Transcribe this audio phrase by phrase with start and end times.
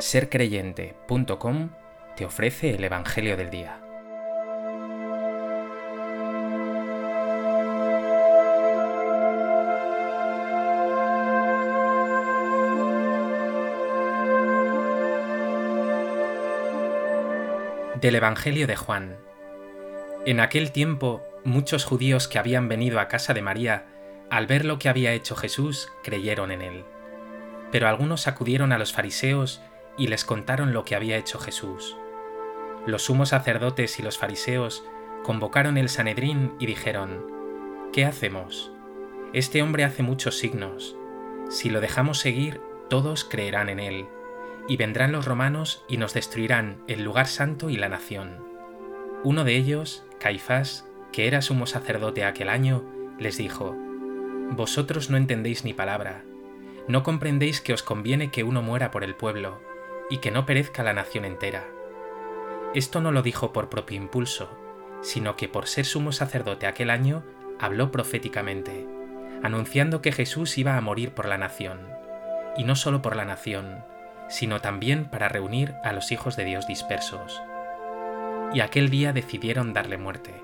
[0.00, 1.70] sercreyente.com
[2.16, 3.80] te ofrece el Evangelio del Día.
[18.00, 19.16] Del Evangelio de Juan.
[20.24, 23.86] En aquel tiempo, muchos judíos que habían venido a casa de María,
[24.30, 26.84] al ver lo que había hecho Jesús, creyeron en él.
[27.72, 29.60] Pero algunos acudieron a los fariseos
[29.98, 31.96] y les contaron lo que había hecho Jesús.
[32.86, 34.84] Los sumos sacerdotes y los fariseos
[35.24, 37.26] convocaron el Sanedrín y dijeron,
[37.92, 38.72] ¿Qué hacemos?
[39.32, 40.96] Este hombre hace muchos signos.
[41.50, 44.06] Si lo dejamos seguir, todos creerán en él,
[44.68, 48.38] y vendrán los romanos y nos destruirán el lugar santo y la nación.
[49.24, 52.84] Uno de ellos, Caifás, que era sumo sacerdote aquel año,
[53.18, 53.74] les dijo,
[54.50, 56.24] Vosotros no entendéis ni palabra,
[56.86, 59.60] no comprendéis que os conviene que uno muera por el pueblo,
[60.10, 61.66] y que no perezca la nación entera.
[62.74, 64.50] Esto no lo dijo por propio impulso,
[65.02, 67.24] sino que por ser sumo sacerdote aquel año,
[67.58, 68.86] habló proféticamente,
[69.42, 71.88] anunciando que Jesús iba a morir por la nación,
[72.56, 73.84] y no solo por la nación,
[74.28, 77.40] sino también para reunir a los hijos de Dios dispersos.
[78.52, 80.34] Y aquel día decidieron darle muerte.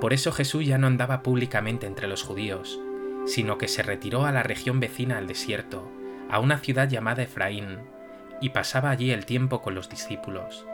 [0.00, 2.80] Por eso Jesús ya no andaba públicamente entre los judíos,
[3.26, 5.90] sino que se retiró a la región vecina al desierto,
[6.30, 7.80] a una ciudad llamada Efraín,
[8.40, 10.66] y pasaba allí el tiempo con los discípulos.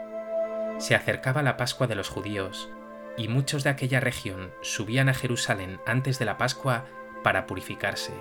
[0.77, 2.69] Se acercaba la Pascua de los judíos,
[3.17, 6.85] y muchos de aquella región subían a Jerusalén antes de la Pascua
[7.23, 8.13] para purificarse.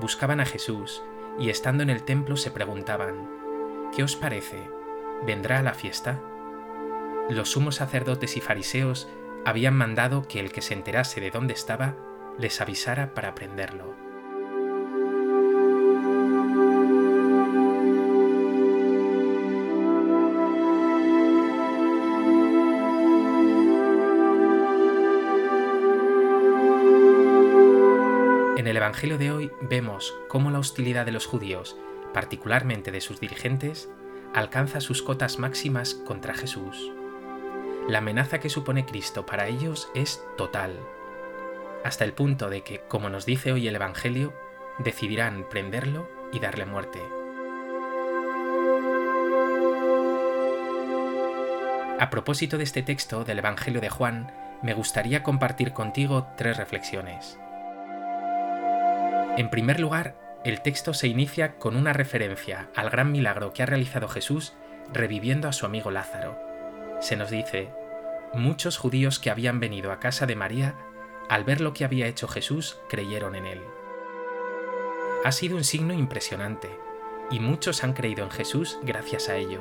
[0.00, 1.02] Buscaban a Jesús,
[1.38, 3.28] y estando en el templo se preguntaban,
[3.94, 4.58] ¿qué os parece?
[5.24, 6.20] ¿Vendrá a la fiesta?
[7.28, 9.08] Los sumos sacerdotes y fariseos
[9.44, 11.96] habían mandado que el que se enterase de dónde estaba
[12.38, 14.05] les avisara para prenderlo.
[28.86, 31.76] Evangelio de hoy vemos cómo la hostilidad de los judíos,
[32.14, 33.90] particularmente de sus dirigentes,
[34.32, 36.92] alcanza sus cotas máximas contra Jesús.
[37.88, 40.78] La amenaza que supone Cristo para ellos es total,
[41.82, 44.32] hasta el punto de que, como nos dice hoy el Evangelio,
[44.78, 47.02] decidirán prenderlo y darle muerte.
[51.98, 54.32] A propósito de este texto del Evangelio de Juan,
[54.62, 57.36] me gustaría compartir contigo tres reflexiones.
[59.36, 63.66] En primer lugar, el texto se inicia con una referencia al gran milagro que ha
[63.66, 64.54] realizado Jesús
[64.94, 66.40] reviviendo a su amigo Lázaro.
[67.00, 67.68] Se nos dice,
[68.32, 70.74] muchos judíos que habían venido a casa de María,
[71.28, 73.60] al ver lo que había hecho Jesús, creyeron en él.
[75.24, 76.70] Ha sido un signo impresionante,
[77.30, 79.60] y muchos han creído en Jesús gracias a ello.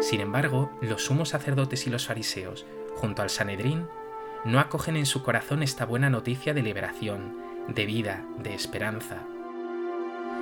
[0.00, 2.64] Sin embargo, los sumos sacerdotes y los fariseos,
[2.94, 3.88] junto al Sanedrín,
[4.44, 9.22] no acogen en su corazón esta buena noticia de liberación, de vida, de esperanza.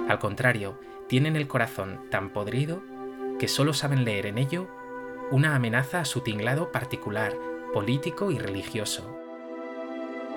[0.09, 2.83] Al contrario, tienen el corazón tan podrido
[3.39, 4.69] que solo saben leer en ello
[5.31, 7.34] una amenaza a su tinglado particular,
[7.73, 9.19] político y religioso.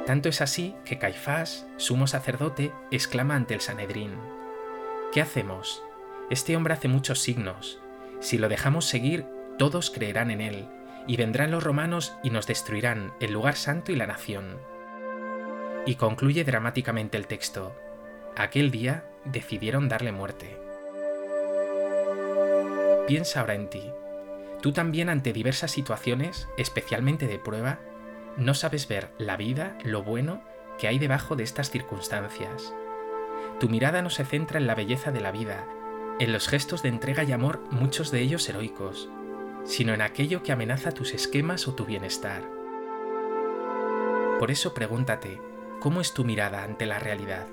[0.05, 4.11] Tanto es así que Caifás, sumo sacerdote, exclama ante el Sanedrín,
[5.11, 5.83] ¿Qué hacemos?
[6.29, 7.79] Este hombre hace muchos signos.
[8.19, 9.25] Si lo dejamos seguir,
[9.57, 10.67] todos creerán en él,
[11.07, 14.59] y vendrán los romanos y nos destruirán el lugar santo y la nación.
[15.87, 17.73] Y concluye dramáticamente el texto.
[18.35, 20.57] Aquel día decidieron darle muerte.
[23.07, 23.89] Piensa ahora en ti.
[24.61, 27.79] Tú también ante diversas situaciones, especialmente de prueba,
[28.35, 30.43] no sabes ver la vida, lo bueno
[30.77, 32.73] que hay debajo de estas circunstancias.
[33.61, 35.65] Tu mirada no se centra en la belleza de la vida,
[36.19, 39.07] en los gestos de entrega y amor, muchos de ellos heroicos,
[39.63, 42.43] sino en aquello que amenaza tus esquemas o tu bienestar.
[44.37, 45.39] Por eso pregúntate,
[45.79, 47.47] ¿cómo es tu mirada ante la realidad?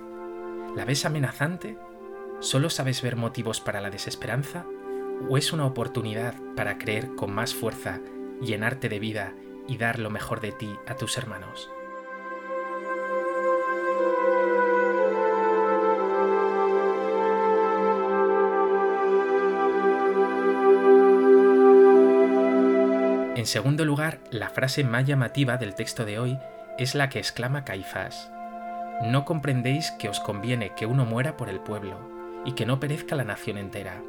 [0.75, 1.77] ¿La ves amenazante?
[2.41, 4.67] ¿Solo sabes ver motivos para la desesperanza?
[5.29, 8.01] ¿O es una oportunidad para creer con más fuerza,
[8.41, 9.35] llenarte de vida
[9.69, 11.71] y dar lo mejor de ti a tus hermanos?
[23.37, 26.39] En segundo lugar, la frase más llamativa del texto de hoy
[26.79, 28.31] es la que exclama Caifás.
[29.03, 31.99] No comprendéis que os conviene que uno muera por el pueblo
[32.45, 34.03] y que no perezca la nación entera.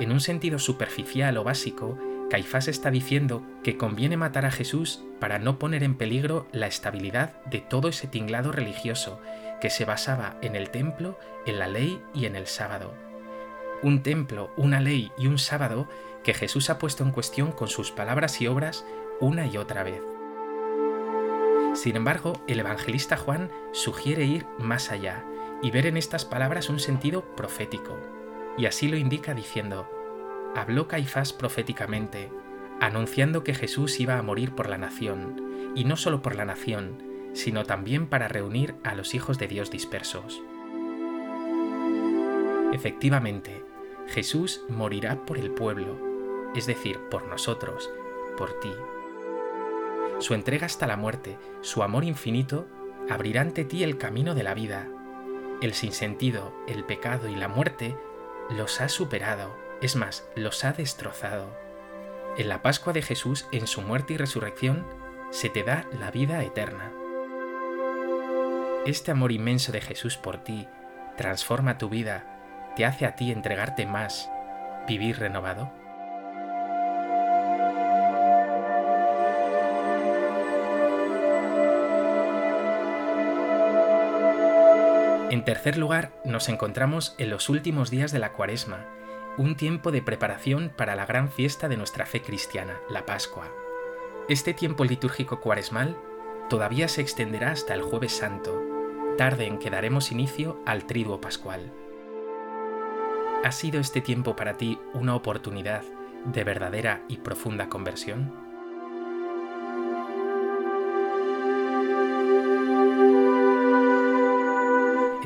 [0.00, 1.98] En un sentido superficial o básico,
[2.30, 7.42] Caifás está diciendo que conviene matar a Jesús para no poner en peligro la estabilidad
[7.46, 9.20] de todo ese tinglado religioso
[9.60, 12.94] que se basaba en el templo, en la ley y en el sábado.
[13.82, 15.88] un templo, una ley y un sábado
[16.24, 18.84] que Jesús ha puesto en cuestión con sus palabras y obras
[19.20, 20.02] una y otra vez.
[21.78, 25.24] Sin embargo, el evangelista Juan sugiere ir más allá
[25.62, 27.96] y ver en estas palabras un sentido profético,
[28.56, 29.88] y así lo indica diciendo,
[30.56, 32.32] habló Caifás proféticamente,
[32.80, 37.00] anunciando que Jesús iba a morir por la nación, y no solo por la nación,
[37.32, 40.42] sino también para reunir a los hijos de Dios dispersos.
[42.72, 43.64] Efectivamente,
[44.08, 45.96] Jesús morirá por el pueblo,
[46.56, 47.88] es decir, por nosotros,
[48.36, 48.72] por ti.
[50.20, 52.66] Su entrega hasta la muerte, su amor infinito,
[53.08, 54.88] abrirá ante ti el camino de la vida.
[55.62, 57.96] El sinsentido, el pecado y la muerte
[58.50, 61.56] los ha superado, es más, los ha destrozado.
[62.36, 64.86] En la Pascua de Jesús, en su muerte y resurrección,
[65.30, 66.92] se te da la vida eterna.
[68.86, 70.66] Este amor inmenso de Jesús por ti
[71.16, 74.30] transforma tu vida, te hace a ti entregarte más,
[74.86, 75.72] vivir renovado.
[85.38, 88.84] En tercer lugar, nos encontramos en los últimos días de la Cuaresma,
[89.36, 93.48] un tiempo de preparación para la gran fiesta de nuestra fe cristiana, la Pascua.
[94.28, 95.96] Este tiempo litúrgico cuaresmal
[96.50, 98.60] todavía se extenderá hasta el jueves santo,
[99.16, 101.72] tarde en que daremos inicio al triduo pascual.
[103.44, 105.84] ¿Ha sido este tiempo para ti una oportunidad
[106.24, 108.47] de verdadera y profunda conversión?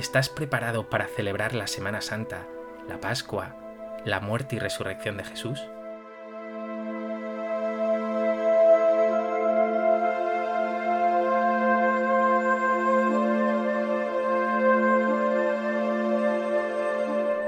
[0.03, 2.49] ¿Estás preparado para celebrar la Semana Santa,
[2.89, 3.55] la Pascua,
[4.05, 5.61] la muerte y resurrección de Jesús?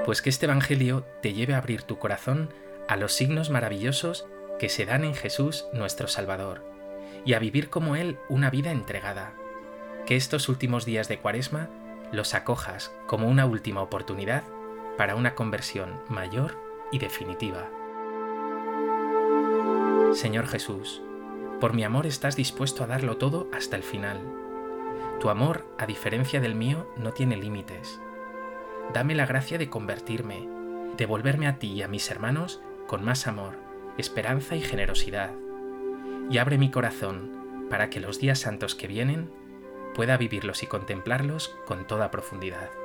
[0.04, 2.54] Pues que este Evangelio te lleve a abrir tu corazón
[2.86, 4.28] a los signos maravillosos
[4.60, 6.64] que se dan en Jesús nuestro Salvador,
[7.24, 9.34] y a vivir como Él una vida entregada.
[10.06, 11.68] Que estos últimos días de Cuaresma
[12.14, 14.44] los acojas como una última oportunidad
[14.96, 16.56] para una conversión mayor
[16.92, 17.68] y definitiva.
[20.14, 21.02] Señor Jesús,
[21.60, 24.20] por mi amor estás dispuesto a darlo todo hasta el final.
[25.20, 28.00] Tu amor, a diferencia del mío, no tiene límites.
[28.92, 30.48] Dame la gracia de convertirme,
[30.96, 33.54] de volverme a ti y a mis hermanos con más amor,
[33.98, 35.30] esperanza y generosidad.
[36.30, 39.30] Y abre mi corazón para que los días santos que vienen
[39.94, 42.83] pueda vivirlos y contemplarlos con toda profundidad.